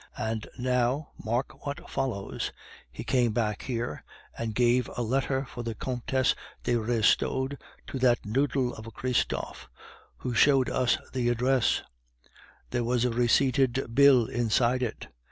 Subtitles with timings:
[0.17, 2.51] And now, mark what follows
[2.91, 4.03] he came back here,
[4.35, 9.69] and gave a letter for the Comtesse de Restaud to that noodle of a Christophe,
[10.17, 11.83] who showed us the address;
[12.71, 15.05] there was a receipted bill inside it.